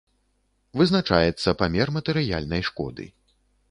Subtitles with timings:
[0.81, 3.05] Вызначаецца памер матэрыяльнай шкоды.